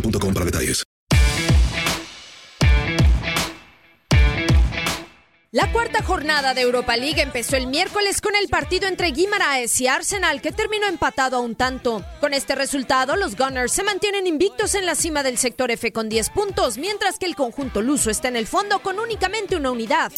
para 0.00 0.44
detalles. 0.44 0.84
La 5.52 5.72
cuarta 5.72 6.02
jornada 6.02 6.52
de 6.52 6.60
Europa 6.60 6.98
League 6.98 7.22
empezó 7.22 7.56
el 7.56 7.66
miércoles 7.66 8.20
con 8.20 8.36
el 8.36 8.48
partido 8.48 8.88
entre 8.88 9.12
Guimaraes 9.12 9.80
y 9.80 9.86
Arsenal 9.86 10.42
que 10.42 10.52
terminó 10.52 10.86
empatado 10.86 11.38
a 11.38 11.40
un 11.40 11.54
tanto. 11.54 12.04
Con 12.20 12.34
este 12.34 12.54
resultado, 12.54 13.16
los 13.16 13.36
Gunners 13.36 13.72
se 13.72 13.82
mantienen 13.82 14.26
invictos 14.26 14.74
en 14.74 14.84
la 14.84 14.94
cima 14.94 15.22
del 15.22 15.38
sector 15.38 15.70
F 15.70 15.92
con 15.92 16.10
10 16.10 16.28
puntos, 16.28 16.76
mientras 16.76 17.18
que 17.18 17.24
el 17.24 17.36
conjunto 17.36 17.80
luso 17.80 18.10
está 18.10 18.28
en 18.28 18.36
el 18.36 18.46
fondo 18.46 18.80
con 18.80 18.98
únicamente 18.98 19.56
una 19.56 19.70
unidad. 19.70 20.12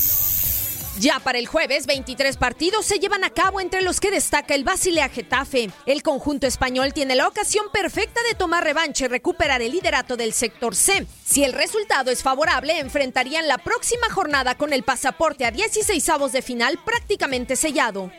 Ya 0.98 1.20
para 1.20 1.38
el 1.38 1.46
jueves, 1.46 1.86
23 1.86 2.36
partidos 2.36 2.84
se 2.84 2.98
llevan 2.98 3.22
a 3.22 3.30
cabo 3.30 3.60
entre 3.60 3.82
los 3.82 4.00
que 4.00 4.10
destaca 4.10 4.56
el 4.56 4.64
Basilea 4.64 5.08
Getafe. 5.08 5.70
El 5.86 6.02
conjunto 6.02 6.48
español 6.48 6.92
tiene 6.92 7.14
la 7.14 7.28
ocasión 7.28 7.66
perfecta 7.72 8.20
de 8.28 8.34
tomar 8.34 8.64
revancha 8.64 9.04
y 9.04 9.08
recuperar 9.08 9.62
el 9.62 9.70
liderato 9.70 10.16
del 10.16 10.32
sector 10.32 10.74
C. 10.74 11.06
Si 11.24 11.44
el 11.44 11.52
resultado 11.52 12.10
es 12.10 12.24
favorable, 12.24 12.80
enfrentarían 12.80 13.46
la 13.46 13.58
próxima 13.58 14.10
jornada 14.10 14.56
con 14.56 14.72
el 14.72 14.82
pasaporte 14.82 15.44
a 15.44 15.52
16 15.52 16.08
avos 16.08 16.32
de 16.32 16.42
final 16.42 16.80
prácticamente 16.84 17.54
sellado. 17.54 18.10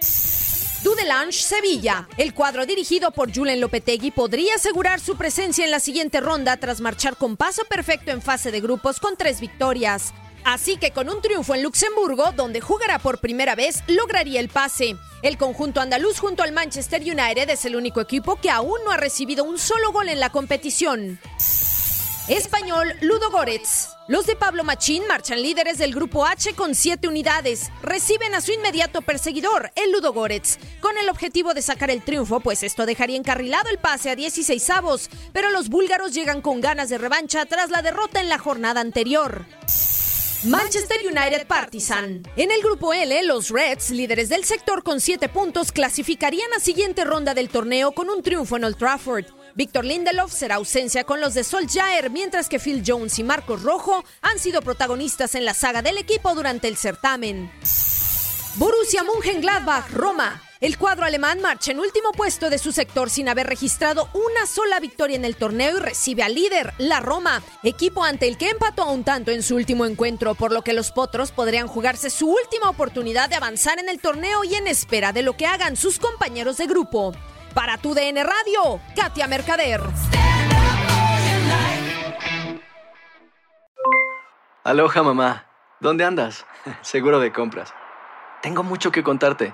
Dudelange 0.82 1.34
Sevilla. 1.34 2.08
El 2.16 2.34
cuadro 2.34 2.66
dirigido 2.66 3.12
por 3.12 3.36
Julen 3.36 3.60
Lopetegui 3.60 4.12
podría 4.12 4.56
asegurar 4.56 5.02
su 5.02 5.18
presencia 5.18 5.66
en 5.66 5.72
la 5.72 5.82
siguiente 5.82 6.22
ronda 6.22 6.56
tras 6.56 6.80
marchar 6.80 7.18
con 7.18 7.36
paso 7.36 7.66
perfecto 7.66 8.12
en 8.12 8.22
fase 8.22 8.52
de 8.52 8.62
grupos 8.62 9.02
con 9.02 9.18
tres 9.18 9.42
victorias. 9.42 10.14
Así 10.44 10.78
que 10.78 10.92
con 10.92 11.10
un 11.10 11.22
triunfo 11.22 11.56
en 11.56 11.64
Luxemburgo, 11.64 12.32
donde 12.32 12.62
jugará 12.62 13.00
por 13.00 13.20
primera 13.20 13.56
vez, 13.56 13.84
lograría 13.88 14.40
el 14.40 14.50
pase. 14.50 14.96
El 15.22 15.38
conjunto 15.38 15.82
andaluz 15.82 16.20
junto 16.20 16.44
al 16.44 16.54
Manchester 16.54 17.02
United 17.02 17.50
es 17.50 17.66
el 17.66 17.76
único 17.76 18.02
equipo 18.02 18.38
que 18.38 18.50
aún 18.50 18.80
no 18.86 18.92
ha 18.92 18.98
recibido 18.98 19.44
un 19.44 19.60
solo 19.60 19.92
gol 19.92 20.10
en 20.10 20.20
la 20.20 20.30
competición. 20.30 21.20
Español 22.30 22.94
Ludo 23.02 23.32
Goretz. 23.32 23.90
Los 24.08 24.28
de 24.28 24.36
Pablo 24.36 24.64
Machín 24.64 25.08
marchan 25.08 25.42
líderes 25.42 25.80
del 25.80 25.96
grupo 25.96 26.28
H 26.28 26.54
con 26.54 26.76
siete 26.76 27.08
unidades. 27.08 27.72
Reciben 27.82 28.36
a 28.36 28.42
su 28.42 28.52
inmediato 28.52 29.02
perseguidor, 29.02 29.72
el 29.76 29.92
Ludo 29.92 30.14
Goretz, 30.14 30.58
con 30.80 30.96
el 31.00 31.10
objetivo 31.10 31.56
de 31.56 31.64
sacar 31.64 31.90
el 31.90 32.04
triunfo, 32.04 32.40
pues 32.40 32.62
esto 32.62 32.86
dejaría 32.86 33.18
encarrilado 33.18 33.70
el 33.70 33.80
pase 33.80 34.12
a 34.12 34.16
16 34.16 34.70
avos. 34.70 35.10
Pero 35.34 35.50
los 35.50 35.70
búlgaros 35.70 36.14
llegan 36.14 36.42
con 36.42 36.62
ganas 36.62 36.90
de 36.90 37.00
revancha 37.00 37.48
tras 37.48 37.72
la 37.72 37.82
derrota 37.82 38.20
en 38.20 38.30
la 38.30 38.38
jornada 38.38 38.80
anterior. 38.80 39.46
Manchester 40.44 40.98
United 41.06 41.48
Partizan. 41.48 42.24
En 42.38 42.50
el 42.50 42.62
grupo 42.62 42.94
L, 42.94 43.24
los 43.24 43.50
Reds, 43.50 43.90
líderes 43.90 44.30
del 44.30 44.46
sector 44.46 44.84
con 44.84 45.02
7 45.02 45.28
puntos, 45.28 45.74
clasificarían 45.74 46.54
a 46.56 46.62
siguiente 46.62 47.04
ronda 47.04 47.34
del 47.34 47.50
torneo 47.50 47.92
con 47.92 48.10
un 48.10 48.24
triunfo 48.24 48.56
en 48.56 48.64
Old 48.64 48.78
Trafford. 48.78 49.26
Víctor 49.56 49.84
Lindelof 49.84 50.32
será 50.32 50.56
ausencia 50.56 51.04
con 51.04 51.20
los 51.20 51.34
de 51.34 51.44
Solskjaer, 51.44 52.10
mientras 52.10 52.48
que 52.48 52.60
Phil 52.60 52.84
Jones 52.88 53.20
y 53.20 53.24
Marcos 53.24 53.64
Rojo 53.64 54.06
han 54.22 54.40
sido 54.40 54.62
protagonistas 54.62 55.36
en 55.36 55.44
la 55.44 55.54
saga 55.54 55.82
del 55.82 55.98
equipo 55.98 56.34
durante 56.34 56.70
el 56.70 56.78
certamen. 56.78 57.52
Borussia 58.56 59.04
Mönchengladbach, 59.04 59.92
Roma. 59.92 60.49
El 60.62 60.78
cuadro 60.78 61.06
alemán 61.06 61.40
marcha 61.40 61.72
en 61.72 61.80
último 61.80 62.12
puesto 62.12 62.50
de 62.50 62.58
su 62.58 62.74
sector 62.74 63.10
sin 63.10 63.30
haber 63.30 63.48
registrado 63.48 64.10
una 64.14 64.46
sola 64.46 64.82
victoria 64.82 65.16
en 65.16 65.24
el 65.24 65.38
torneo 65.38 65.78
y 65.78 65.80
recibe 65.80 66.22
al 66.22 66.36
líder, 66.36 66.74
la 66.78 67.00
Roma, 67.00 67.42
equipo 67.64 68.04
ante 68.04 68.28
el 68.28 68.38
que 68.38 68.50
empató 68.50 68.84
a 68.84 68.92
un 68.92 69.06
tanto 69.06 69.32
en 69.32 69.42
su 69.42 69.56
último 69.56 69.86
encuentro, 69.86 70.36
por 70.36 70.52
lo 70.52 70.62
que 70.62 70.74
los 70.74 70.92
potros 70.92 71.32
podrían 71.32 71.70
jugarse 71.70 72.10
su 72.10 72.30
última 72.30 72.70
oportunidad 72.70 73.30
de 73.30 73.38
avanzar 73.38 73.80
en 73.80 73.88
el 73.88 74.02
torneo 74.02 74.44
y 74.44 74.56
en 74.56 74.68
espera 74.68 75.14
de 75.14 75.24
lo 75.24 75.38
que 75.38 75.46
hagan 75.48 75.78
sus 75.78 75.98
compañeros 75.98 76.58
de 76.58 76.68
grupo. 76.68 77.14
Para 77.54 77.78
tu 77.78 77.94
DN 77.94 78.22
Radio, 78.22 78.82
Katia 78.98 79.28
Mercader. 79.28 79.80
Aloha 84.66 85.04
mamá, 85.04 85.46
¿dónde 85.80 86.04
andas? 86.04 86.46
Seguro 86.82 87.22
de 87.22 87.32
compras. 87.32 87.74
Tengo 88.42 88.64
mucho 88.64 88.92
que 88.92 89.04
contarte. 89.04 89.54